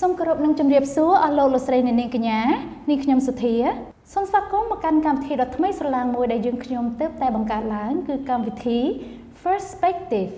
[0.00, 2.40] សូមគោរពនឹងជម្រាបសួរអស់លោកលោកស្រីអ្នកនាងកញ្ញា
[2.90, 3.56] នេះខ្ញុំសុធា
[4.12, 8.78] សូមស្វាគមន៍មកកាន់កម្មវិធីដ៏ថ្មីស្រឡាងមួយដែលយើងខ្ញុំទើបតែបង្កើតឡើងគឺកម្មវិធី
[9.42, 10.30] First Perspective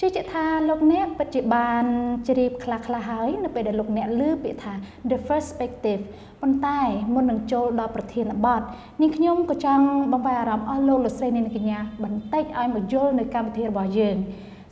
[0.00, 1.84] ជឿជាក់ថាលោកអ្នកពិតជាបាន
[2.26, 4.72] ជ្រាបខ្លះខ្លះហើយនៅពេលដែលលោកអ្នកឮពាក្យថា
[5.10, 6.00] the first perspective
[6.40, 6.80] ប៉ុន្តែ
[7.14, 8.62] មុននឹងចូលដល់ប្រធានបទ
[9.00, 14.16] នាងខ្ញុំក៏ចង់បង្វែរអារម្មណ៍អស់លោកលោកស្រីអ្នកនាងកញ្ញាបន្តិចឲ្យមកយល់នៅកម្មវិធីរបស់យើង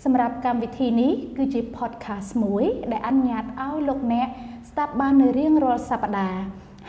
[0.05, 4.29] សម្រាប់កម្មវិធីនេះគឺជា podcast មួយដែលអនុញ្ញាតឲ្យលោកអ្នក
[4.71, 6.43] ស្ដាប់បាននៅរៀងរាល់សប្តាហ៍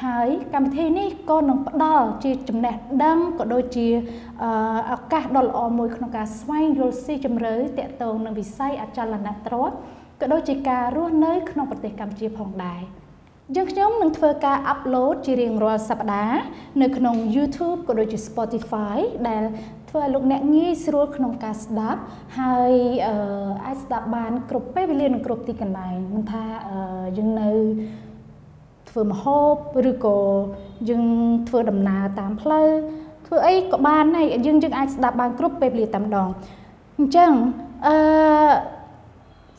[0.06, 3.88] ហើយកម្មវិធីនេះក៏នឹងផ្ដល់ជាចំណេះដឹងក៏ដូចជា
[4.94, 9.76] ឱកាសដ៏ល្អមួយក្នុងការស្វែងយល់ស៊ីជម្រៅទាក់ទងនឹងវិស័យអចលនទ្រព្យ
[10.22, 12.82] ក៏ដូចជាការរស់នៅក្នុងប្រទេសកម្ពុជាផងដែរ
[13.56, 16.42] យើងខ្ញុំនឹងធ្វើការអាប់ឡូតជារៀងរាល់សប្តាហ៍
[16.82, 18.98] នៅក្នុង YouTube ក៏ដូចជា Spotify
[19.30, 19.44] ដែល
[19.90, 22.02] ធ្វើឲ្យលោកអ្នកងាយស្រួលក្នុងការស្ដាប់
[22.40, 22.74] ហើយ
[23.66, 26.44] អាចស្ដាប់បានគ្រប់ពេលវេលានិងគ្រប់ទីកន្លែងមិនថា
[27.18, 27.50] យើងនៅ
[28.90, 29.40] ធ្វើម្ហូ
[29.76, 30.18] បឬក៏
[30.90, 31.06] យើង
[31.48, 32.68] ធ្វើដំណើរតាមផ្លូវ
[33.28, 36.28] ធ្វើអីក៏បានដែរយើងយើងអាចស្ដាប់បានគ្រប់ពេលវេលាតែម្ដង
[36.98, 37.32] អញ្ចឹង
[37.88, 37.96] អឺ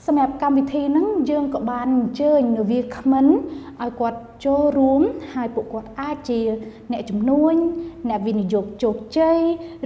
[0.06, 3.26] សម្រាប់កម្មវិធីហ្នឹងយើងក៏បានអញ្ជើញនវាគ្មិន
[3.82, 5.02] ឲ្យគាត់ចូលរួម
[5.34, 6.40] ហើយពួកគាត់អាចជា
[6.92, 7.54] អ្នកជំនួញ
[8.08, 9.38] អ្នកវិនិយោគជោគជ័យ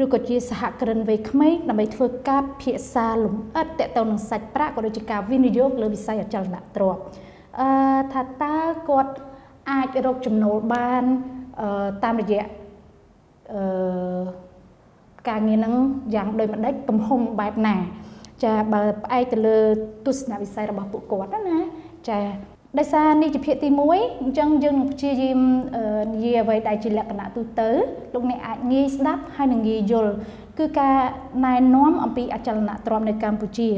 [0.03, 7.01] ឬក៏ជាសហគ្រិនវ័យក្មេងដើម្បីធ្វើការពិភាក្សាលម្អិតតទៅនឹងសាច់ប្រាក់ក៏ដូចជាការវិនិយោគលើវិស័យអចលនទ្រព្យ
[7.61, 7.69] អឺ
[8.13, 9.13] ថាតើគាត់
[9.71, 11.05] អាចរកចំណូលបាន
[12.05, 12.45] តាមរយៈ
[13.53, 14.23] អឺ
[15.29, 15.75] ការងារហ្នឹង
[16.15, 17.77] យ៉ាងដូចម្ដេចទំហំបែបណា
[18.43, 19.59] ចាបើផ្អែកទៅលើ
[20.07, 21.59] ទស្សនវិស័យរបស់ពួកគាត់ណា
[22.09, 22.21] ចា
[22.79, 25.39] ដោយសារនេះជាភាគទី1អញ្ចឹងយើងនឹងព្យាយាម
[26.15, 27.69] និយាយអ្វីដែលជាលក្ខណៈទូទៅ
[28.15, 30.13] លោកអ្នកអាចងាយស្ដាប់ហើយនឹងងាយយល់
[30.59, 30.99] គឺការ
[31.47, 33.71] ណែនាំអំពីអចលនទ្រព្យនៅកម្ពុជា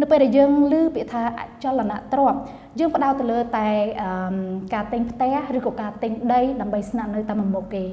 [0.00, 2.38] នៅពេលដែលយើងឮពាក្យថាអចលនទ្រព្យ
[2.78, 3.68] យើងផ្ដោតទៅលើតែ
[4.74, 7.84] ការទិញផ្ទះឬក៏ការទិញដីដើម្បីស្នាក់នៅតាមមុខគេ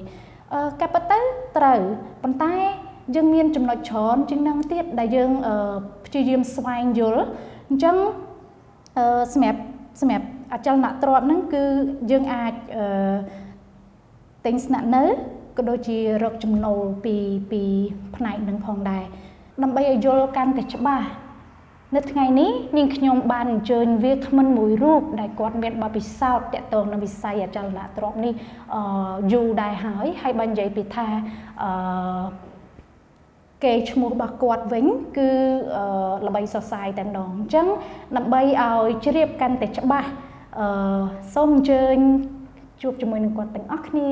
[0.81, 1.19] កាពិតទៅ
[1.57, 1.80] ត្រូវ
[2.23, 2.55] ប៉ុន្តែ
[3.15, 5.31] យើងមានចំណុចច្រើនជាងនឹងទៀតដែលយើង
[6.05, 7.25] ព្យាយាមស្វែងយល់
[7.70, 7.95] អញ្ចឹង
[9.33, 9.61] សម្រាប់
[10.02, 11.64] សម្រាប់អចលនទ្រព្យហ្នឹងគឺ
[12.11, 12.53] យើងអាច
[14.45, 15.03] ទិញស្នាក់នៅ
[15.58, 17.15] ក៏ដូចជារកចំណូលពី
[17.52, 17.61] ពី
[18.15, 19.03] ផ្នែកនឹងផងដែរ
[19.64, 21.08] ដើម្បីឲ្យយល់កាន់តែច្បាស់
[21.95, 28.33] នៅថ្ងៃនេះនាងខ្ញុំបានអញ្ជើញវាគ្មិនមួយរូបដែលគាត់មានបទពិសោធន៍តាក់ទងនឹងវិស័យអចលនទ្រព្យនេះ
[28.73, 28.81] អឺ
[29.33, 31.08] យូរដែរហើយហើយបាននិយាយពីថា
[31.64, 31.70] អឺ
[33.64, 34.86] គេឈ្មោះរបស់គាត់វិញ
[35.17, 35.30] គឺ
[36.27, 37.67] ល្បីសរសៃតែម្ដងអញ្ចឹង
[38.17, 40.09] ដើម្បីឲ្យជ្រាបកាន់តែច្បាស់
[40.59, 41.02] អឺ
[41.36, 41.97] សូមអញ្ជើញ
[42.81, 44.09] ជួបជាមួយនឹងគាត់ទាំងអស់គ្នា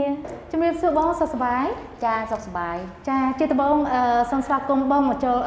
[0.52, 1.66] ជំរាបសួរបងសុខសប្បាយ
[2.06, 2.78] ចាសុខសប្បាយ
[3.10, 3.78] ចាជាដំបូង
[4.32, 5.38] សូមស្វាគមន៍បងមកចូល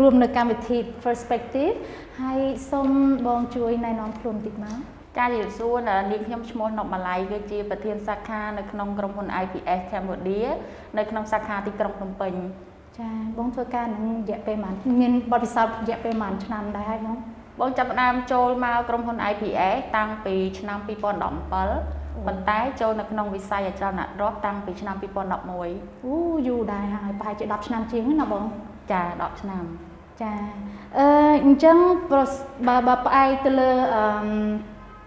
[0.00, 1.74] រួមនៅកម្មវិធី Perspective
[2.20, 2.88] ហើយសូម
[3.26, 4.78] បងជួយណែនាំខ្លួនបន្តិចមក
[5.18, 10.48] ចាជំរាបសួរនាងខ្ញុំឈ្មោះណុកម៉ាឡៃគឺជាប្រធានសាខានៅក្នុងក្រុមហ៊ុន IPS Cambodia
[10.98, 12.34] នៅក្នុងសាខាទីក្រុងភ្នំពេញ
[12.98, 17.16] ចាបងធ្វើការនឹងរយៈពេលប៉ុន្មានមានបទពិសោធន៍រយៈពេលប៉ុន្មានឆ្នាំដែរហើយបង
[17.60, 26.14] បងចាប់ផ្ដើមចូលមកក្រុមហ៊ុន IPS តាំងពីឆ្នាំ2017ប៉ុន្តែចូលនៅក្នុងវិស័យអចលនទ្រព្យតាំងពីឆ្នាំ2011អូ
[26.46, 28.44] យូរដែរហើយប្រហែលជា10ឆ្នាំជាងណាបង
[28.92, 29.64] ចា10ឆ្នាំ
[30.22, 30.32] ចា
[30.98, 31.06] អឺ
[31.44, 31.76] អញ្ចឹង
[32.66, 34.04] បើបើផ្អែកទៅលើអឺ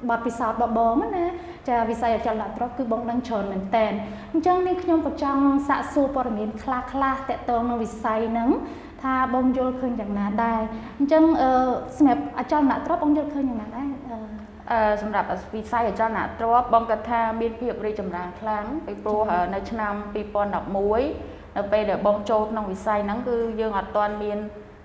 [0.10, 1.26] បទពិសោធន៍របស់បងណា
[1.68, 3.86] ចាវិស័យអចលនទ្រព្យគឺបងដឹងច្រើនមែនតើ
[4.34, 8.50] អញ្ចឹងនេះខ្ញុំក៏ចង់សាកសួរព័ត៌មានខ្លះខ្លះតកតងនឹងវិស័យហ្នឹង
[9.04, 10.62] ថាបងយល់ឃើញយ៉ាងណាដែរ
[11.00, 11.52] អញ្ចឹងអឺ
[11.98, 13.90] សម្រាប់អចលនទ្រព្យបងយល់ឃើញយ៉ាងណាដែរ
[15.02, 19.22] សម្រាប់វិស័យអចលនទ្រព្យបងគាត់ថាមានភាពរីកចម្រើនខ្លាំងពីព្រោះ
[19.54, 19.94] នៅឆ្នាំ
[20.76, 24.38] 2011នៅពេលដែលបងចូលក្នុងវិស័យហ្នឹងគឺយើងអត់ទាន់មាន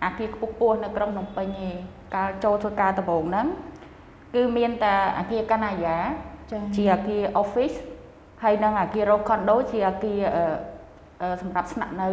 [0.04, 1.70] អាគារខ្ពស់ខ្ពស់នៅក្រុងភ្នំពេញទេ
[2.14, 3.46] កាលចូលធ្វើការដំបូងហ្នឹង
[4.34, 5.96] គឺមានតែអាគារកណ្ណាយា
[6.76, 7.76] ជាអាគារ office
[8.42, 10.20] ហើយនិងអាគារ row condo ជាអាគារ
[11.42, 12.08] សម្រាប់ស្នាក់នៅ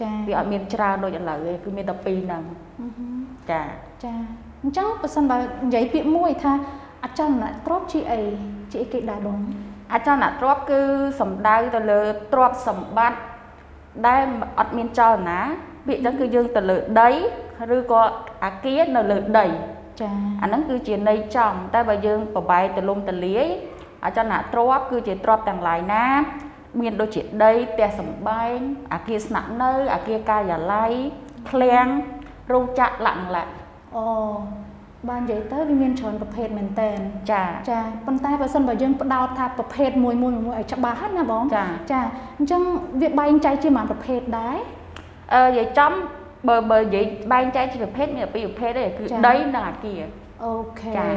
[0.00, 2.42] ចាវាអត់មានច្រើនដូចឥឡូវទេគឺមានតែពីរហ្នឹង
[3.50, 3.62] ចា
[4.04, 4.12] ចា
[4.62, 6.52] អញ្ចឹងបើសិនបើនិយាយពាក្យមួយថា
[7.04, 8.20] អចលនទ្រព្យជាអី
[8.72, 9.38] ជាអីគេដែរបង
[9.94, 10.80] អចលនទ្រព្យគឺ
[11.20, 12.00] សំដៅទៅលើ
[12.32, 13.20] ទ្រព្យសម្បត្តិ
[14.06, 14.22] ដែល
[14.58, 15.38] អត់មានចលនា
[15.86, 17.10] ពាក្យហ្នឹងគឺយើងទៅលើដី
[17.76, 18.02] ឬក៏
[18.44, 19.46] អាគារនៅលើដី
[20.00, 20.10] ចា
[20.42, 23.46] អាហ្នឹងគឺជាន័យចំតែបើយើងប្របែកទលំទលាយ
[24.04, 26.04] អចលនទ្រព្យគឺជាទ្រព្យទាំងឡាយណា
[26.80, 28.56] មានដូចជាដីផ្ទះសម្បែង
[28.92, 30.92] អាគារស្នាក់នៅអាគារការិយាល័យ
[31.50, 31.86] ឃ្លាំង
[32.52, 33.50] រោងចក្រលក្ខណៈ
[33.96, 34.04] អូ
[35.08, 36.90] បាននិយាយទៅវាមានច្រើនប្រភេទមែនតើ
[37.32, 42.00] ចាចាប៉ុន្តែបើសិនបើយើងផ្ដោតថាប្រភេទមួយមួយមួយឲ្យច្បាស់ណាបងចាចា
[42.38, 42.62] អញ្ចឹង
[43.02, 44.56] វាបែងចែកជាប៉ុន្មានប្រភេទដែរ
[45.34, 45.92] អឺនិយាយចំ
[46.46, 50.02] បើបើនិយាយបែងចែកជាប្រភេទមានពីរប្រភេទទេគឺដីនិងអាគារ
[50.44, 51.10] អូខេចា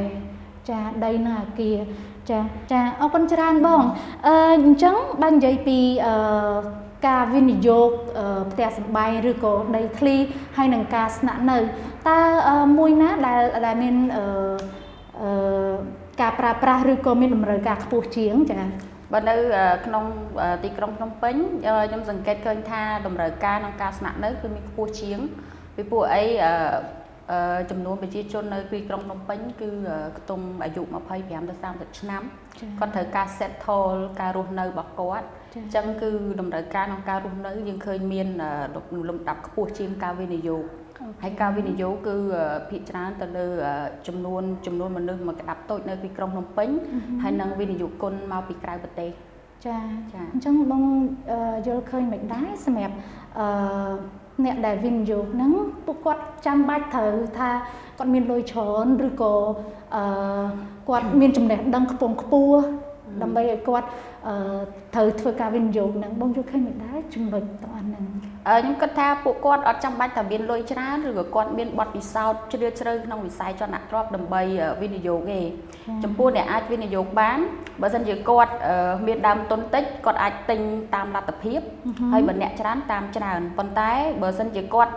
[0.70, 1.78] ចាដីនៅអាគារ
[2.30, 2.40] ចា
[2.72, 3.84] ចាអរគុណច្រើនបង
[4.28, 4.36] អឺ
[4.66, 6.14] អញ្ចឹងបើនិយាយពីអឺ
[7.08, 7.90] ការវិនិយោគ
[8.52, 10.16] ផ្ទះសម្បែងឬក៏ដីធ្លី
[10.58, 11.58] ហើយនឹងការស្នាក់នៅ
[12.10, 12.20] តើ
[12.78, 14.24] មួយណាដែលដែលមានអឺ
[15.22, 15.74] អឺ
[16.22, 19.36] ការប្រើប្រាស់ឬក៏មានតម្រូវការខ្ពស់ជាងចា៎ បើនៅ
[19.86, 20.06] ក្នុង
[20.64, 21.36] ទីក្រុងភ្នំពេញ
[21.90, 25.20] ខ្ញុំសង្កេតឃើញថាតម្រូវការក្នុងការស្នាក់នៅគឺមានខ្ពស់ជាង
[25.76, 26.24] ពីព្រោះអី
[27.72, 29.70] ចំនួនប្រជាជននៅទីក្រុងភ្នំពេញគឺ
[30.18, 30.82] ខ្ទង់អាយុ
[31.12, 32.22] 25ទៅ30ឆ្នាំ
[32.80, 36.10] គាត់ត្រូវការ settle ការរស់នៅរបស់គាត់អញ្ចឹងគឺ
[36.40, 38.28] តម្រូវការក្នុងការរស់នៅយើងឃើញមាន
[39.10, 40.66] លំដាប់ខ្ពស់ជាងការវិនិយោគ
[41.24, 42.16] ហើយការវិនិយោគគឺ
[42.70, 43.46] ភាគច្រើនទៅលើ
[44.08, 46.70] ចំនួនចំនួនមនុស្សមួយកដាប់តូចនៅទីក្រុងភ្នំពេញ
[47.24, 49.10] ហើយនឹងវិនិយោគគុណមកពីក្រៅប្រទេស
[49.66, 49.78] ចា
[50.14, 50.84] ចាអញ្ចឹងបង
[51.68, 52.96] យល់ឃើញមិនដែរសម្រាប់
[53.40, 53.46] អឺ
[54.46, 55.52] អ្នកដែលវិនិយោគហ្នឹង
[55.86, 57.50] ពួកគាត់ចាំបាច់ត្រូវថា
[57.98, 59.34] គាត់មានលុយច្រើនឬក៏
[59.96, 60.04] អឺ
[60.90, 62.62] គាត់មានចំណេះដឹងខ្ពង់ខ្ពស់
[63.22, 63.88] ដើម្បីឲ្យគាត់
[64.96, 68.04] ត្រូវធ្វើការវិនិយោគហ្នឹងបងយល់ឃើញមិនដែរចំណុចទាំងអស់ហ្នឹង
[68.46, 74.42] ខ្ញុំគិតថាពួកគាត់អត់ចាំបាច់តែមានលុយច្រើនឬក៏គាត់មានបទពិសោធន៍ជ្រាលជ្រៅក្នុងវិស័យចលនាទ្រព្យដើម្បី
[74.82, 75.40] វិនិយោគទេ
[76.04, 77.40] ចំពោះអ្នកអាចវិនិយោគបាន
[77.82, 78.54] បើមិនជាគាត់
[79.08, 80.60] មានដើមទុនតិចគាត់អាចទិញ
[80.96, 81.60] តាមលទ្ធភាព
[82.14, 83.92] ហើយបើអ្នកច្រើនតាមច្រើនប៉ុន្តែ
[84.22, 84.94] បើមិនជាគាត់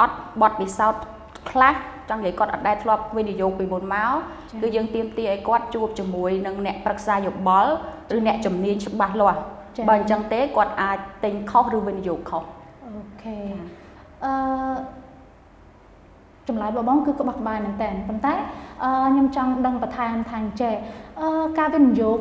[0.00, 1.02] អត់បទពិសោធន៍
[1.50, 1.74] ខ្លះ
[2.10, 4.12] ចង់និយាយគាត់អត់ដែលធ្លាប់វិនិយោគពីមុនមក
[4.62, 7.72] គឺយើងទៀមទាឲ្យគាត់ជួបជាមួយនឹងអ្នកប្រឹក្សាយោបល់
[8.16, 9.40] ឬអ្នកជំនាញច្បាស់លាស់
[9.88, 12.44] បើអញ្ចឹងទេគាត់អាចទិញខុសឬវិនិយោគខុស
[12.86, 12.92] អូ
[13.22, 13.38] ខេ
[14.24, 14.32] អឺ
[16.48, 20.74] ចម្លើយរបស់បងគឺក្បោះក្បាយមែនតើប៉ុន្តែខ្ញុំចង់ដឹងបន្ថែមថាចេះ
[21.20, 21.28] អឺ
[21.58, 22.18] ការវិនិយោគ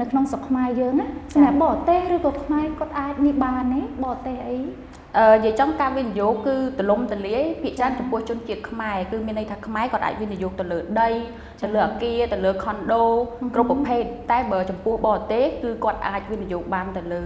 [0.00, 4.66] នៅក្នុងស្រុកខ្មែរយើងណាសម្រាប់បរទេសឬក៏ខ្មែរគាត់អាចនេះបានទេបរទេសអីអឺ
[5.16, 11.10] និយាយចំការវិនិយោគគឺទលំទលាយភាគច្រើនចំពោះជនជាតិខ្មែរគឺមានន័យថាខ្មែរគាត់អាចវិនិយោគទៅលើដី
[11.62, 13.04] ទៅលើអគារទៅលើខុនដូ
[13.54, 17.20] គ្រប់ប្រភេទតែបើចំពោះបរទេសគឺគាត់អាចវិនិយោគបានទៅលើ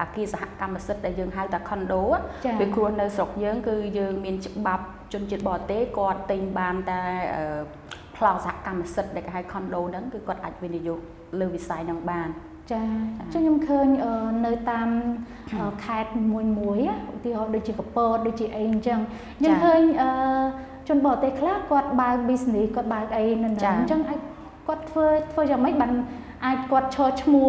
[0.00, 7.00] អគារសហកម្មសិទ្ធិដែលយើងហៅថាខុនដូវាគ្រោះនៅស្រុកយើងគឺយើងមានច្បាប់ជនជាតិបរទេសគាត់ទិញបានតែ
[8.16, 10.98] ប្លង់សហកម្មសិទ្ធិដែលគេហៅខុនដូហ្នឹងគឺគាត់អាចវិនិយោគ
[11.40, 12.28] លើវិស័យហ្នឹងបាន
[12.72, 12.82] ចា
[13.34, 13.86] ចឹងខ្ញុំឃើញ
[14.46, 14.88] នៅតាម
[15.84, 16.78] ខេត្តមួយមួយ
[17.14, 18.98] ឧទាហរណ៍ដូចជាកពតដូចជាអីអញ្ចឹង
[19.44, 19.80] យើងឃើញ
[20.88, 24.20] ជនបរទេសខ្លះគាត់បើក business គាត់បើកអីនៅហ្នឹងអញ្ចឹងអាច
[24.68, 25.92] គាត់ធ្វើធ្វើយ៉ាងម៉េចបាន
[26.44, 27.48] អាចគាត់ឈរឈ្មោះ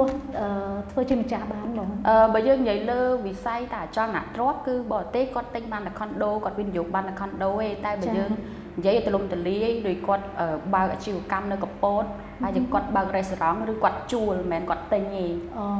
[0.91, 8.31] ធ្វើជាម្ចាស់បានបងអឺបើយើងនិយាយលើវិស័យតែអចលនទ្រព្យគឺបរទេសគាត់ទិញបានតែខុនដូគាត់វិនិយោគបានតែខុនដូទេតែបើយើង
[8.77, 10.25] និយាយឲ្យទលំទលាយដោយគាត់
[10.73, 12.05] បើកអាជីវកម្មនៅកពត
[12.43, 15.25] ហើយគាត់បើករេស្តូរ៉ង់ឬគាត់ជួលមិនមែនគាត់ទិញទេ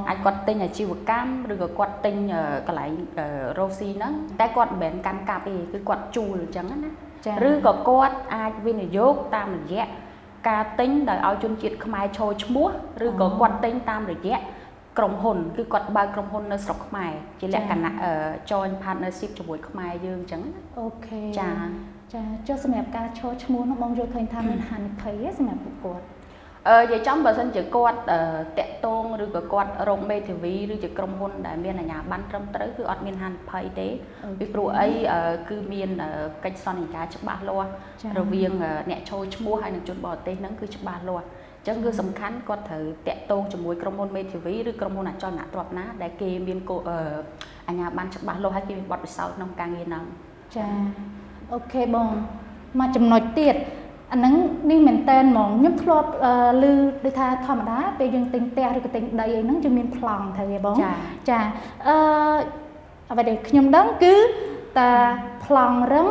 [0.10, 2.16] អាចគាត់ទិញអាជីវកម្មឬក៏គាត់ទិញ
[2.68, 2.92] កន្លែង
[3.57, 6.90] រ៉ូស៊ីហ្នឹងតែគាត់មិនមែនកាន់កាប់ទេគឺគាត់ជួលអញ្ចឹងណា
[7.50, 9.86] ឬក៏គាត់អាចវិនិយោគតាមរយៈ
[10.50, 12.68] ការទិញដោយឲ្យជនជាតិខ្មែរឈរឈ្មោះ
[13.06, 14.38] ឬក៏គាត់ទិញតាមរយៈ
[14.98, 17.92] ក្រុមហ៊ុនគឺគាត់បើកក្រុមហ៊ុននៅស្រុកខ្មែរជាលក្ខណៈ
[18.50, 20.42] join partnership ជាមួយខ្មែរយើងអញ្ចឹង
[20.80, 21.50] អូខេចា
[22.13, 26.06] ចាចុះសម្រាប់ការឈរឈ្មោះនោះបងយល់ឃើញថាមានហានិភ័យសម្រាប់ពួកគាត់
[26.70, 28.00] អឺនិយាយចំបើសិនជាគាត់
[28.60, 33.88] តាក់តងឬក៏គាត់រកមេធាវីឬជាក្រុមហ៊ុនដែលមានអាជ្ញាប័ណ្ណត្រឹមត្រូវគឺអត់មានហានិភ័យទេ
[34.40, 34.88] ពីព្រោះអី
[35.50, 35.90] គឺមាន
[36.44, 37.70] កិច្ចសន្យាច្បាស់លាស់
[38.20, 38.52] រវាង
[38.90, 46.60] អ្នកចូលឈ្មោះហើយនិងជនបរទេសហ្នឹងគឺច្បាស់លាស់អញ្ចឹងគឺសំខាន់គាត់ត្រូវតាក់ទងជាមួយក្រុមហ៊ុនមេធាវីឬក្រុមហ៊ុនអចលនទ្រព្យណាដែលគេមាន
[47.68, 50.04] អាជ្ញាប័ណ្ណច្បាស់លាស់ហើយគេមានបទពិសោធន៍ក្នុងការងារហ្នឹង
[50.56, 50.68] ចា
[51.54, 52.08] អូខេបង
[52.80, 53.56] មកចំណុចទៀត
[54.12, 54.34] អាហ្នឹង
[54.72, 56.10] នេះមែនតែនហ្មងខ្ញុំធ្លាប់
[56.62, 56.66] ឮ
[57.06, 60.76] ដូចថាធម្មតាពេលយើងទិញផ្ទះឬក៏ទិញដីអីហ្នឹងយើងមានប្លង់ត្រូវទេបង
[61.30, 61.40] ចា
[61.88, 61.96] អឺ
[63.12, 64.16] អ្វីដែលខ្ញុំដឹងគឺ
[64.80, 64.92] តា
[65.46, 66.10] ប្លង់រឹង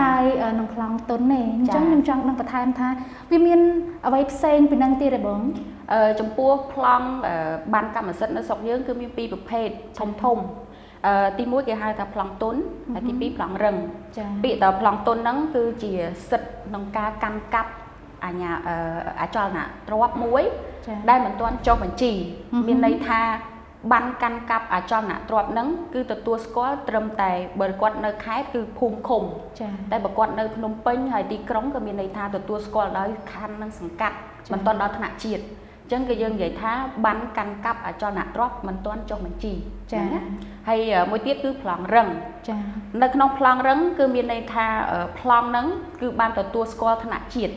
[0.00, 0.24] ហើយ
[0.58, 2.88] នឹងប្លង់ទុនទេអញ្ចឹងខ្ញុំចង់នឹងបន្ថែមថា
[3.30, 3.60] វាមាន
[4.06, 5.40] អ្វីផ្សេងពីនឹងទៀតទេបង
[5.92, 7.06] អឺចំពោះប្លង់
[7.74, 9.68] បានកម្មសិទ្ធិនៅស្រុកយើងគឺមានពីរប្រភេទ
[9.98, 10.69] ធំធំអឺ
[11.38, 12.54] ទី1គេហៅថាប្លង់ទុន
[12.94, 13.76] ហើយទី2ប្លង់រឹង
[14.44, 15.92] ពាក្យតប្លង់ទុនហ្នឹងគឺជា
[16.30, 17.70] សិទ្ធិក្នុងការកាន់កាប់
[18.24, 18.52] អញ្ញា
[19.20, 20.42] អចលនៈទ្រព្យមួយ
[21.08, 22.12] ដែលមិនទាន់ចុះបញ្ជី
[22.66, 23.20] មានន័យថា
[23.92, 27.30] បានកាន់កាប់អចលនៈទ្រព្យហ្នឹងគឺទទួលស្គាល់ត្រឹមតែ
[27.60, 29.22] បើគាត់នៅខេត្តគឺភូមិឃុំ
[29.90, 34.16] តែបើគាត់នៅភ្នំពេញហើយទីក្រុងក៏មានន័យថាទទួលស្គាល់ដោយខណ្ឌនិងសង្កាត់
[34.52, 35.42] មិនទាន់ដល់ថ្នាក់ជាតិ
[35.90, 36.72] ចឹងគឺយើងនិយាយថា
[37.04, 39.52] បានកាន់កាប់អចលនទ្រព្យមិនទាន់ចុះបញ្ជី
[39.92, 40.02] ចា
[40.68, 40.80] ហើយ
[41.10, 42.08] មួយទៀតគឺប្លង់រឹង
[42.48, 42.56] ចា
[43.02, 44.66] នៅក្នុងប្លង់រឹងគឺមានន័យថា
[45.20, 45.66] ប្លង់ហ្នឹង
[46.00, 47.54] គឺបានទទួលស្គាល់ថ្នាក់ជាតិ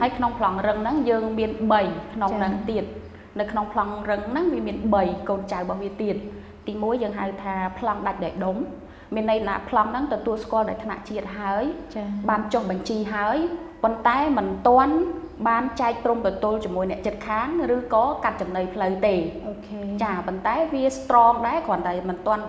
[0.00, 1.50] ហើយក្នុងប្លង់រឹងហ្នឹងយើងមាន
[1.82, 2.84] 3ក្នុងហ្នឹងទៀត
[3.40, 6.16] នៅក្នុងប្លង់រឹងហ្នឹងវាមាន3កូនចៅរបស់វាទៀត
[6.66, 8.56] ទី1យើងហៅថាប្លង់ដាច់ដោយដុំ
[9.14, 11.64] មានន័យថាប្លង់ហ្នឹងទទួលស្គាល់ដោយថ្នាក់ជាតិហើយ
[12.28, 13.38] បានចុះបញ្ជីហើយ
[13.82, 14.94] ប៉ុន្តែមិនទាន់
[15.48, 19.14] បានចែកព្រំប្រទល់ជាមួយអ្នកចិត្តខាងឬក៏កាត់ចំណីផ្លូវទេ
[19.48, 22.44] អូខេចាប៉ុន្តែវា strong ដែរគ្រាន់តែមិនទាន់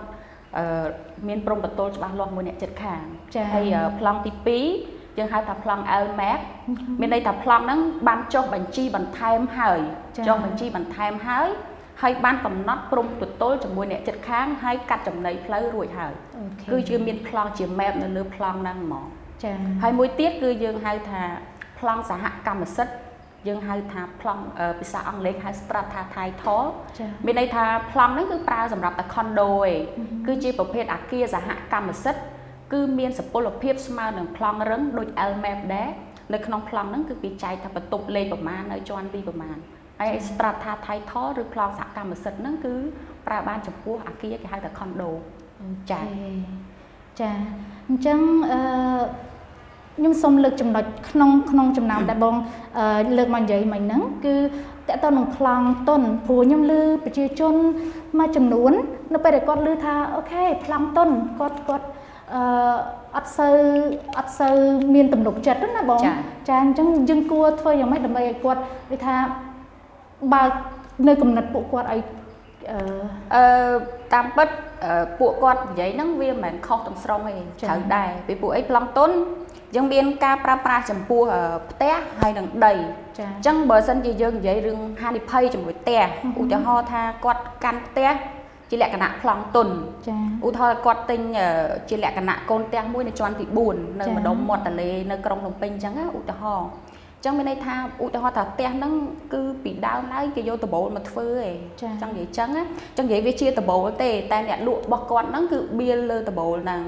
[0.58, 0.86] អឺ
[1.28, 3.02] មានព្រំប្រទល់ច្បាស់លាស់មួយអ្នកចិត្តខាង
[3.54, 4.32] ហើយប្លង់ទី
[4.76, 6.40] 2យើងហៅថាប្លង់ LMAC
[7.00, 9.80] មានន័យថាប្លង់ហ្នឹងបានចុះបញ្ជីបន្ថែមហើយ
[10.26, 11.48] ចុះបញ្ជីបន្ថែមហើយ
[12.02, 16.12] ហើយបានកំណត់ព្រំទទល់ជាមួយអ្នកចិត្តខាងហើយកាត់ចំណីផ្លូវរួចហើយ
[16.72, 19.06] គឺជាមានប្លង់ជា map នៅលើប្លង់ហ្នឹងហ្មង
[19.44, 21.22] ចា៎ហើយមួយទៀតគឺយើងហៅថា
[21.82, 22.94] ប្លង់សហកម្មសិទ្ធិ
[23.48, 24.44] យើងហៅថាប្លង់
[24.80, 26.66] ភាសាអង់គ្លេសហៅ strata title
[27.26, 29.74] មានន័យថាប្លង់ហ្នឹងគឺប្រើសម្រាប់តែ condo ឯង
[30.26, 32.22] គឺជាប្រភេទអាគារសហកម្មសិទ្ធិ
[32.72, 35.90] គឺមានសុពលភាពស្មើនឹងប្លង់រឹងដូច LMAP ដែរ
[36.32, 39.56] នៅក្នុងប្លង់ហ្នឹងគឺគេចែកថាបន្ទប់លេខប្រមាណនៅជាន់ទីប្រមាណ
[40.00, 42.74] ហើយ strata title ឬប្លង់សហកម្មសិទ្ធិហ្នឹងគឺ
[43.26, 45.10] ប្រើបានចំពោះអាគារគេហៅថា condo
[45.90, 46.02] ចា
[47.20, 47.32] ចា
[47.88, 48.20] អញ្ចឹង
[48.50, 48.60] អឺ
[49.96, 52.34] ខ្ញុំសូមលើកចំណុចក្នុងក្នុងចំណោមដែលបង
[53.16, 54.34] លើកមកនិយាយមិញហ្នឹងគឺ
[54.88, 57.54] តើតើនឹងប្លង់តុនព្រោះខ្ញុំឮប្រជាជន
[58.18, 58.72] មួយចំនួន
[59.14, 61.86] នៅពេលដែលគាត់ឮថាអូខេប្លង់តុនគាត់គាត់
[62.34, 62.42] អឺ
[63.16, 63.56] អត់សូវ
[64.18, 64.56] អត់សូវ
[64.94, 66.00] មានទំនុកចិត្តណាបង
[66.48, 68.60] ចាអញ្ចឹងយើងគួរធ្វើយ៉ាងម៉េចដើម្បីឲ្យគាត់
[68.92, 69.14] និយាយថា
[70.32, 70.42] បើ
[71.08, 72.00] នៅកំណត់ពួកគាត់ឲ្យ
[73.34, 73.42] អឺ
[74.12, 74.48] តាមពិត
[75.18, 79.10] ពួកគាត់និយាយហ្នឹងវាមិនមែនខុសទាំងស្រុងទេត្រូវដែរពីពួកអីប្លង់តុន
[79.74, 81.22] យើងមានការប្រើប្រាស់ចំពោះ
[81.70, 82.72] ផ្ទះហើយនឹងដី
[83.18, 86.02] ចាអញ្ចឹងបើសិនជាយើងនិយាយរឿងហានិភ័យជាមួយផ្ទះ
[86.40, 88.10] ឧទាហរណ៍ថាគាត់កាន់ផ្ទះ
[88.70, 89.68] ជាលក្ខណៈប្លង់ទុន
[90.08, 91.20] ចាឧទាហរណ៍គាត់ទិញ
[91.88, 96.68] ជាលក្ខណៈកូនផ្ទះមួយនៅជាន់ទី4នៅម្ដុំមាត់ទន្លេនៅក្រុងភ្នំពេញអញ្ចឹងឧទាហរណ៍
[97.24, 97.74] ចឹងមានន័យថា
[98.04, 98.92] ឧទាហរណ៍ថាផ្ទះហ្នឹង
[99.34, 102.48] គឺពីដើមឡើយគេយកដបូលមកធ្វើឯងចឹងនិយាយចឹង
[102.96, 106.82] ចឹងនិយាយវាជាដបូលទេតែអ្នកលក់របស់គាត់ហ្នឹងគឺបៀលលើដបូលហ្នឹង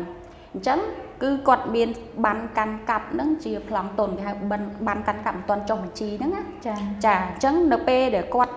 [0.54, 0.78] អញ្ចឹង
[1.24, 1.88] គឺគាត់មាន
[2.24, 6.74] បានកាន់កាប់ហ្នឹងជាប្លង់តុនគេហៅបានបានកាន់កាប់មិនទាន់ចុះបញ្ជីហ្នឹងណាចា
[7.06, 8.52] ចាអញ្ចឹងនៅពេលដែលគាត់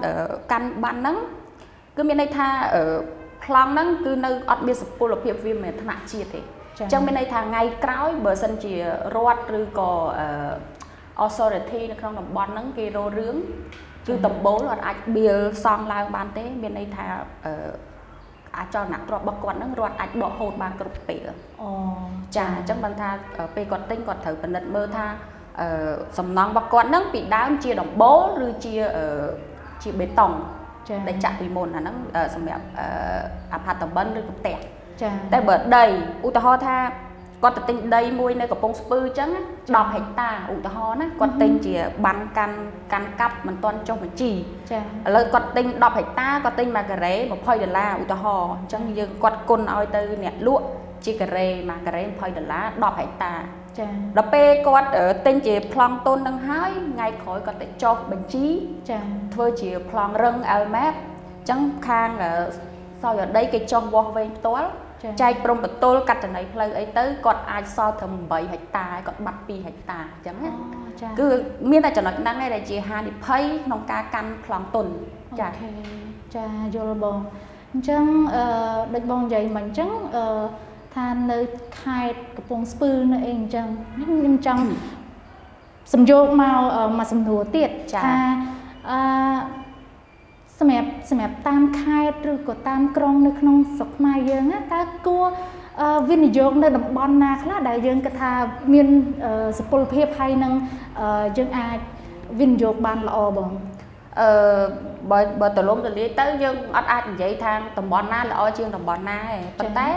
[0.51, 1.17] កាន់បានហ្នឹង
[1.97, 2.47] គឺមានន័យថា
[3.45, 8.73] ប្លង់ហ្នឹងគឺនៅអត់មានសុពលភាពវាមិនថ្នាក់ជាតិទេអញ្ចឹងមានន័យថាថ្ងៃក្រោយបើសិនជា
[9.15, 9.91] រដ្ឋឬក៏
[11.25, 13.35] authority នៅក្នុងតំបន់ហ្នឹងគេរោរឿង
[14.07, 17.05] គឺដំបូលអត់អាចបៀលសង់ឡើងបានទេមានន័យថា
[18.57, 21.21] អាចចលនាទ្រព្យរបស់គាត់ហ្នឹងរត់អាចដកហូតបានគ្រប់ពេល
[21.61, 21.69] អូ
[22.35, 23.09] ចាអញ្ចឹងបានថា
[23.55, 25.05] ពេលគាត់ទិញគាត់ត្រូវពិនិត្យមើលថា
[25.61, 28.73] អឺសំណង់របស់គាត់ហ្នឹងពីដើមជាដំបូលឬជា
[29.83, 30.31] ជាបេតុង
[31.07, 31.95] ដែលចាក់ពីមុនអាហ្នឹង
[32.35, 32.63] សម្រាប់
[33.53, 34.57] អាផាតបិនឬផ្ទះ
[35.01, 35.85] ចាតែបើដី
[36.25, 36.77] ឧទាហរណ៍ថា
[37.43, 39.29] គាត់ទៅទិញដីមួយនៅកំពង់ស្ពឺអញ្ចឹង
[39.61, 41.75] 10ហិកតាឧទាហរណ៍ណាគាត់ទិញជា
[42.05, 42.57] បានកាន់
[42.93, 44.31] កាន់កាប់មិនទាន់ចុះបញ្ជី
[44.71, 44.81] ចាឥ
[45.15, 50.65] ឡូវគាត់ទិញ10ហិកតាគាត់ទិញមួយការ៉េ20ដុល្លារឧទាហរណ៍អញ្ចឹងយើងគាត់គុណឲ្យទៅអ្នកលក់
[51.05, 53.33] ជាការ៉េមួយការ៉េ20ដុល្លារ10ហិកតា
[53.77, 54.89] ចាដល់ពេលគាត់
[55.25, 58.47] ទិញជាប្លង់តុននឹងហើយថ្ងៃក្រោយគាត់ទៅចុះបញ្ជី
[58.89, 58.99] ចា
[59.33, 62.09] ធ្វើជាប្លង់រឹង LMAP អញ្ចឹងខាង
[63.03, 64.69] សោយដីគេចុះវាស់វែងផ្ទាល់
[65.21, 70.51] ចែកព្រំបន្ទល់កាត់ចំណីផ្លូវអីទៅគាត់អាចសល់ត្រឹម8ហិកតាគាត់បាត់2ហិកតាអញ្ចឹងណា
[71.19, 71.27] គឺ
[71.71, 74.87] មានតែចំណុចហ្នឹងឯងដែលជាហានិភ័យក្នុងការកាន់ប្លង់ទុន
[75.39, 75.47] ចា
[76.35, 77.17] ចាយល់បង
[77.73, 78.03] អញ្ចឹង
[78.35, 78.43] អឺ
[78.93, 80.25] ដូចបងនិយាយមិញអញ្ចឹងអឺ
[80.95, 81.39] ថានៅ
[81.81, 84.63] ខេត្តកំពង់ស្ពឺនៅអីអញ្ចឹងខ្ញុំចង់
[85.93, 86.59] សំយោគមក
[86.97, 87.69] មកសំណួរទៀត
[88.05, 88.15] ថា
[88.89, 88.99] អឺ
[90.59, 95.25] សម្រាប់សម្រាប់តាមខេត្តឬក៏តាមក្រុងនៅក្នុងស្រុកខ្មែរយើងណាតើគួរ
[96.09, 98.31] វិនិយោគនៅតំបន់ណាខ្លះដែលយើងគិតថា
[98.73, 98.87] មាន
[99.57, 100.53] សុពលភាពហើយនឹង
[101.37, 101.77] យើងអាច
[102.39, 103.49] វិនិយោគបានល្អបង
[104.19, 104.29] អឺ
[105.11, 109.87] បើបើទលំទលាយទៅយើងអត់អាចនិយាយថាតំបន់ណាល្អជាងតំបន់ណាទេប៉ុន្តែ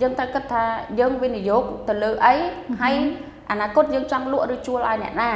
[0.00, 0.64] យើងត្រូវគិតថា
[1.00, 2.34] យើងវិនិយោគទៅលើអី
[2.82, 2.94] ហើយ
[3.50, 5.30] អនាគតយើងចង់លក់ឬជួលឲ្យអ្នកណា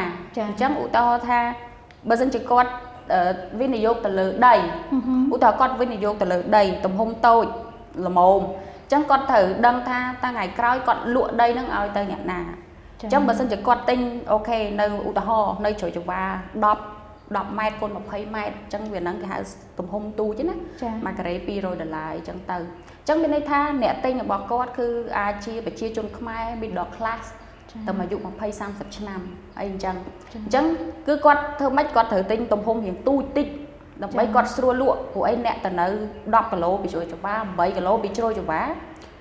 [0.48, 1.40] អញ្ចឹងឧទាហរណ៍ថា
[2.08, 2.70] បើសិនជាគាត់
[3.60, 4.54] វិនិយោគទៅលើដី
[5.32, 7.46] ឧទាហរណ៍គាត់វិនិយោគទៅលើដីទំហំតូច
[8.06, 8.40] ល្មម
[8.88, 12.40] អញ្ចឹងគាត់ត្រូវដឹងថាតាំងថ្ងៃក្រោយគាត់លក់ដីនឹងឲ្យទៅអ្នកណា
[13.00, 13.98] អញ្ចឹងបើសិនជាគាត់ទិញ
[14.32, 16.30] អូខេនៅឧទាហរណ៍នៅជ្រោយចង្វា10
[17.36, 19.38] 10ម៉ែត្រគុណ20ម៉ែត្រអញ្ចឹងវានឹងគេហៅ
[19.78, 20.54] ទំហំទូចណា
[21.04, 24.88] មួយការ៉េ200ដុល្លារអញ្ចឹងទៅអញ្ចឹងមានន័យថាអ្នកទិញរបស់គាត់គឺ
[25.18, 27.24] អាចជាប្រជាជនខ្មែរ middle class
[27.86, 29.20] តែអាយុ20 30ឆ្នាំ
[29.58, 29.96] អីអញ្ចឹង
[30.36, 30.64] អញ្ចឹង
[31.06, 33.46] គឺគាត់ធ្វើម៉េចគាត់ត្រូវទិញទំហំរៀងទូចតិច
[34.02, 35.86] ដើម្បីគាត់ស្រួលលក់ព្រោះអីអ្នកទៅនៅ
[36.20, 38.62] 10គីឡូពីជ្រោយចង្វា8គីឡូពីជ្រោយចង្វា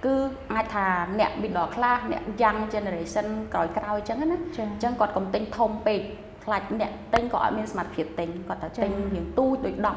[0.06, 0.16] គឺ
[0.54, 0.86] អាចថា
[1.20, 6.02] អ្នក middle class អ្នក young generation ក្រោយក្រោយអញ្ចឹងណាអញ្ចឹងគាត់កុំទិញធំពេក
[6.46, 9.90] ខ្លាចអ្នកទិញក៏អត់មានសមត្ថភាពទិញគាត់តែទិញរៀងទូចដូច10 20 20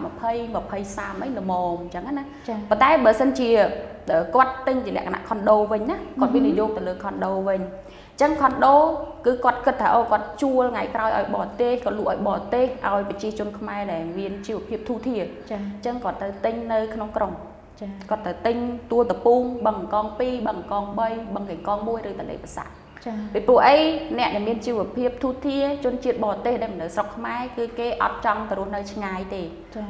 [0.72, 2.24] 30អីល្មមអញ្ចឹងណា
[2.70, 3.48] ប៉ុន្តែបើសិនជា
[4.34, 8.76] គាត់ទិញជាលក្ខណៈ condo វិញណាគាត់វិនិយោគទៅលើ condo វិញអ ចឹងខុនដូ
[9.26, 17.32] គឺគាត់គិតថាអូគាត់ជួលថ្ងៃក្រោយឲ្យបរទេសគាត់លក់ឲ្យបរទេសឲ្យប្រជាជនខ្មែរដែលមានជីវភាពធូរធារចាអញ្ចឹងគាត់ទៅទិញនៅក្នុងក្រុង
[17.80, 18.56] ចាគាត់ទៅទិញ
[18.92, 20.98] តួតពូងបឹងកង2បឹងកង3
[21.34, 22.81] បឹងកេងកង1ឬតលេប្រសាចា
[23.34, 23.76] ពីព្រោះអី
[24.18, 29.42] អ្នកដែលមានជីវភាពធូរធារជនជាតិបរទេសដែលនៅស្រុកខ្មែរគឺគេអត់ចង់ទៅរស់នៅឆ្ងាយទេ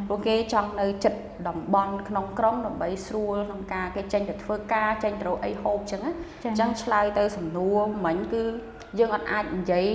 [0.09, 6.13] ព្រោះគេចង់នៅចិត្តតំបន់ក្នុងក្រុងដើម្បីស្រួលក្នុងការគេចេញទៅធ្វើការចេញទៅរកអីហូបចឹងណា
[6.45, 8.45] អញ្ចឹងឆ្លើយទៅសំណួរមិញគឺ
[8.99, 9.87] យើងអត់អាចនិយាយ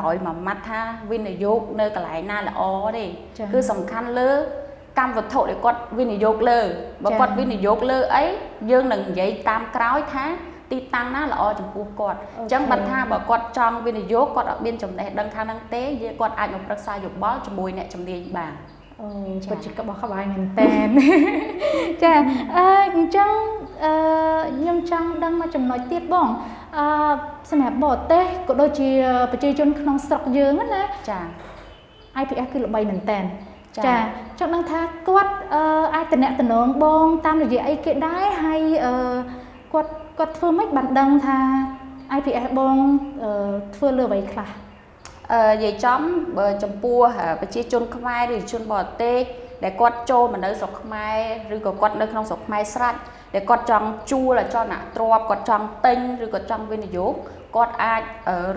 [0.00, 2.62] ដោយមួយម៉ាត់ថាវិនិយោគនៅកន្លែងណាល្អ
[2.96, 3.04] ទេ
[3.52, 4.30] គឺសំខាន់លើ
[4.98, 6.60] កម្មវត្ថុដែលគាត់វិនិយោគលើ
[7.04, 8.24] បើគាត់វិនិយោគលើអី
[8.70, 10.26] យើងនឹងនិយាយតាមក្រោយថា
[10.74, 18.52] ទីតាំងណាល្អចំពោះគាត់អញ្ចឹងបើថាបើគាត់ចង់វិនិយោគគាត់អត់មានចំណេះដឹងខាងហ្នឹងទេយើងគាត់អាចមកប្រឹក្សាយោបល់ជាមួយអ្នកជំនាញបាន
[19.00, 19.06] អូ
[19.48, 20.70] ពិតជាក្បោះក្បាយមែនតើ
[22.02, 22.12] ចា
[22.56, 22.66] អឺ
[22.96, 23.30] អញ្ចឹង
[23.84, 23.92] អឺ
[24.58, 26.28] ខ្ញុំចង់ដឹងមកចំណុចទៀតបង
[26.76, 26.84] អឺ
[27.50, 28.88] សម្រាប់បរទេសក៏ដូចជា
[29.32, 31.20] ប្រជាជនក្នុងស្រុកយើងណាចា
[32.22, 33.18] IPS គឺល្បីមែនតើ
[33.86, 33.96] ចា
[34.38, 35.32] ចង់ដឹងថាគាត់
[35.94, 38.60] អាចតំណតំណងបង តាមរយៈអីគេដែរហើយ
[39.72, 41.38] គាត់ គាត់ធ្វើម៉េចបានដឹងថា
[42.18, 42.76] IPS បង
[43.76, 44.50] ធ្វើលើអ្វីខ្លះ
[45.32, 46.00] អឺនិយាយចំ
[46.38, 46.98] បើចំពោះ
[47.40, 49.18] ប្រជាជនខ្មែរឬជនបរទេស
[49.64, 51.08] ដែលគាត់ចូលមកនៅស្រុកខ្មែ
[51.50, 52.98] រឬក៏គាត់នៅក្នុងស្រុកខ្មែរស្រាច់
[53.34, 57.12] ដែលគាត់ចង់ជួលអចលនទ្រព្យគាត់ចង់ទិញឬក៏ចង់វិនិយោគ
[57.56, 58.02] គាត់អាច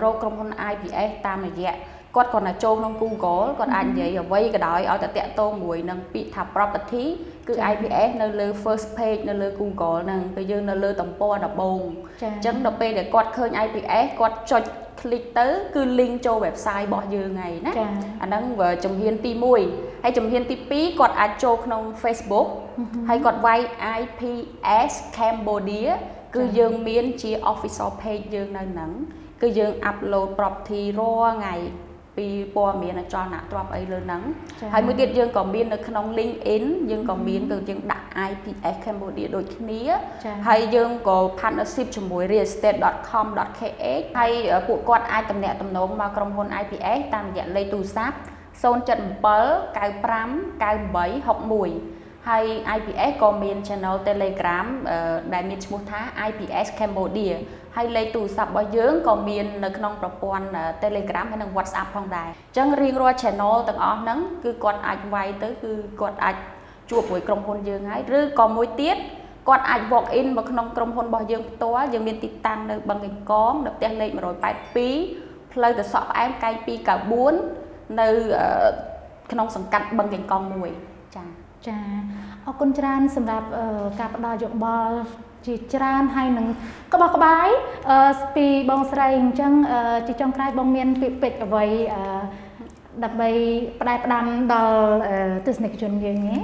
[0.02, 1.74] រកក្រុមហ៊ុន IPS តាមរយៈ
[2.16, 7.04] គាត់គាត់តែចូលក្នុង Google គាត់អាចនិយាយអ្វីក៏ដោយឲ្យតែតាក់ទងមួយនឹងពាក្យថា property
[7.48, 11.80] គឺ IPS នៅលើ first page នៅលើ Google ហ្នឹងគឺយើងនៅលើទំព័រដំបូង
[12.22, 14.62] អញ្ចឹងដល់ពេលដែលគាត់ឃើញ IPS គាត់ចុច
[15.00, 17.72] click ទៅគឺ link ចូល website របស់យើងហើយណា
[18.22, 18.42] អាហ្នឹង
[18.84, 19.32] ជំហានទី
[19.68, 22.48] 1ហើយជំហានទី2គាត់អាចចូលក្នុង Facebook
[23.08, 23.60] ហើយគាត់វាយ
[24.00, 25.88] IPS Cambodia
[26.34, 28.92] គឺយើងមានជា official page យើងនៅហ្នឹង
[29.42, 31.56] គឺយើង upload property រាល់ថ្ងៃ
[32.18, 34.22] ពីព័ត៌មានអចលនទ្រព្យអីលើហ្នឹង
[34.72, 39.80] ហើយមួយទៀតយើងក៏មាននៅក្នុង LinkedIn យើងក៏មានគឺយើងដាក់ IPS Cambodia ដូចគ្នា
[40.48, 44.32] ហើយយើងក៏ partnership ជាមួយ realestate.com.kh ហើយ
[44.68, 48.16] ពួកគាត់អាចតំណាក់តំណងមកក្រុមហ៊ុន IPS តាមរយៈលេខទូរស័ព្ទ
[48.62, 48.62] 077 95
[50.62, 52.44] 98 61ហើយ
[52.76, 54.66] IPS ក៏មាន channel Telegram
[55.34, 57.34] ដែលមានឈ្មោះថា IPS Cambodia
[57.80, 60.46] ហើយលេខទូរស័ព្ទរបស់យើងក៏មាននៅក្នុងប្រព័ន្ធ
[60.82, 66.36] Telegram ហើយនិង WhatsApp ផងដែរអញ្ចឹងរៀងរាល់ channel ទាំងអស់ហ្នឹងគឺគាត់អាចវាយទៅគឺគាត់អាច
[66.90, 68.96] ជួបមួយក្រុមហ៊ុនយើងហើយឬក៏មួយទៀត
[69.48, 74.10] គាត់អាច walk in មកក្នុងក្រុមហ៊ុនរបស់យើងផ្ទាល់យើងមានទីតាំងនៅបឹងកេងកងនៅផ្ទះលេខ
[74.82, 76.54] 182ផ្លូវទៅសក់ផ្អែមកែង
[77.26, 78.08] 294នៅ
[79.32, 80.42] ក្នុងសង្កាត់បឹងកេងកង
[80.80, 81.78] 1ចា ចា
[82.46, 83.46] អរគុណច្រើនសម្រាប់
[84.00, 84.96] ការផ្ដល់យោបល់
[85.46, 86.46] ជាច្រើនហើយនឹង
[86.94, 87.48] ក្បោះក្បាយ
[87.90, 87.98] អឺ
[88.36, 89.52] ពីបងស្រីអញ្ចឹង
[90.06, 92.02] ជាចុងក្រោយបងមានពាក្យពេចន៍អ្វីអឺ
[93.04, 93.30] ដើម្បី
[93.80, 94.82] ផ្ដែផ្ដាំដល់
[95.46, 96.36] ទស្សនិកជនយើងទេ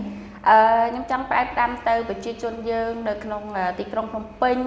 [0.51, 0.59] អឺ
[0.91, 3.43] ខ្ញុំចង់ផ្ដែផ្ដាំទៅប្រជាជនយើងនៅក្នុង
[3.79, 4.59] ទីក្រុងភ្នំពេញ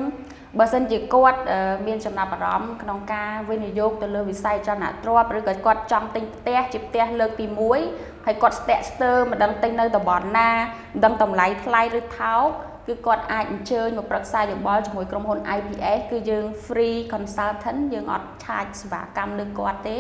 [0.60, 1.40] បើសិនជាគាត់
[1.88, 7.46] មានចំណាប់អារម្មណ៍ក្នុងការវិនិយោគទៅលើវិស័យចលនាទ្រព្យឬក៏គាត់ចង់ទិញផ្ទះជាផ្ទះលើកទី
[7.84, 10.52] 1 ហើយគាត់ស្ទាក់ស្ទើរមិនដឹងទិញនៅតំបន់ណា
[10.94, 12.48] មិនដឹងតម្លៃថ្លៃឬថោក
[12.88, 19.98] គឺគាត់អាចអញ្ជើញមកប្រឹក្សាយោបល់ជាមួយក្រុមហ៊ុន IPS គឺយើង free consultant យើងអត់ charge សេវាកម្មលើគាត់ទេ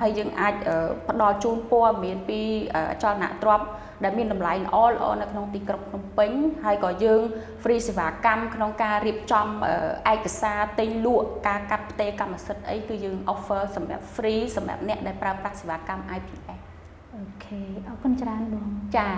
[0.00, 0.54] ហើយយើងអាច
[1.08, 2.40] ផ្ដល់ជូនព័ត៌មានពី
[2.74, 3.66] អចលនទ្រព្យ
[4.04, 6.30] ដែលមានតម្លៃល្អល្អនៅក្នុងទីក្រុងភ្នំពេញ
[6.64, 7.22] ហើយក៏យើង
[7.62, 9.46] free សេវាកម្មក្នុងការរៀបចំ
[10.12, 16.61] ឯកសារទិញលក់ការកាត់ផ្ទេរកម្មសិទ្ធិអីគឺយើង offer សម្រាប់ free សម្រាប់អ្នកដែលប្រើប្រាស់សេវាកម្ម IPS
[17.52, 19.08] អូខេអរគុណច្រើនបងចា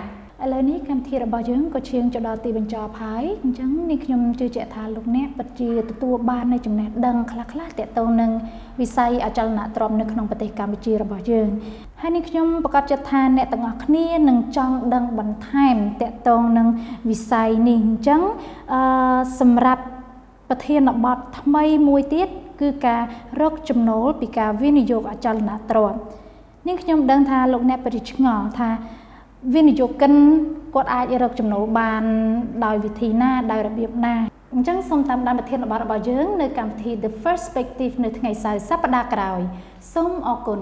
[0.43, 8.31] ឥឡូវនេះកម្មវិធីរបស់យើងក៏ឈានទៅដល់ទីបញ្ចប់ហើយអញ្ចឹងនេះខ្ញុំជឿជាក់ថាលោកអ្នកពិតជាទទួលបាននូវចំណេះដឹងខ្លះៗទាក់ទងនឹង
[8.81, 11.47] វិស័យអចលនទ្រព្យនៅក្នុងប្រទេសកម្ពុជារបស់យើង
[12.01, 16.67] ហើយនេះខ្ញុំប្រកាសចិត្តថាអ្នកទាំងអស់គ្នានឹងចង់ដឹងបន្ថែមទាក់ទងនឹង
[17.09, 18.21] វិស័យនេះអញ្ចឹង
[18.73, 18.81] អឺ
[19.39, 19.83] សម្រាប់
[20.49, 22.29] ប្រធានបទថ្មីមួយទៀត
[22.61, 23.01] គឺការ
[23.41, 25.99] រកចំណូលពីការវិនិយោគអចលនទ្រព្យ
[26.67, 28.69] នេះខ្ញុំដឹងថាលោកអ្នកពិតជាឆ្ងល់ថា
[29.53, 30.13] វិនិយោគិន
[30.75, 32.03] គាត់អាចរកចំណូលបាន
[32.65, 34.15] ដោយវិធីណាដោយរបៀបណា
[34.53, 39.41] អញ្ចឹងសូមតាមដានប្រធានបទរបស់យើងនៅកម្មវិធី The First Perspective នៅថ្ងៃសៅរ៍សប្តាហ៍ក្រោយ
[39.93, 40.59] សូមអរគុណ